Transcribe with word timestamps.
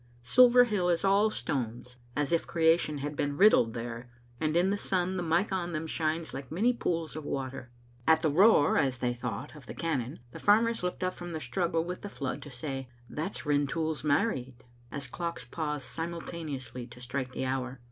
Silver 0.23 0.63
Hill 0.63 0.89
is 0.89 1.05
all 1.05 1.29
stones, 1.29 1.97
as 2.15 2.31
if 2.31 2.47
creation 2.47 2.97
had 2.97 3.15
been 3.15 3.37
riddled 3.37 3.75
there, 3.75 4.09
and 4.39 4.57
in 4.57 4.71
the 4.71 4.77
sun 4.79 5.15
the 5.15 5.21
mica 5.21 5.53
on 5.53 5.73
them 5.73 5.85
shines 5.85 6.33
like 6.33 6.51
many 6.51 6.73
pools 6.73 7.15
of 7.15 7.23
water. 7.23 7.69
At 8.07 8.23
the 8.23 8.31
roar, 8.31 8.79
as 8.79 8.97
they 8.97 9.13
thought, 9.13 9.55
of 9.55 9.67
the 9.67 9.75
cannon, 9.75 10.19
the 10.31 10.39
farm' 10.39 10.65
ers 10.65 10.81
looked 10.81 11.03
up 11.03 11.13
from 11.13 11.33
their 11.33 11.39
struggle 11.39 11.83
with 11.85 12.01
the 12.01 12.09
flood 12.09 12.41
to 12.41 12.49
say^ 12.49 12.87
"That's 13.11 13.45
Rintoul 13.45 13.95
married," 14.03 14.63
as 14.91 15.05
clocks 15.05 15.45
pause 15.45 15.83
simultane 15.83 16.55
ously 16.55 16.87
to 16.87 16.99
strike 16.99 17.33
the 17.33 17.45
hour. 17.45 17.79